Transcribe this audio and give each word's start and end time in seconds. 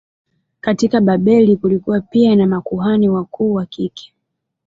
Katika 0.61 1.01
Babeli 1.01 1.57
kulikuwa 1.57 2.01
pia 2.01 2.35
na 2.35 2.47
makuhani 2.47 3.09
wakuu 3.09 3.53
wa 3.53 3.65
kike. 3.65 4.13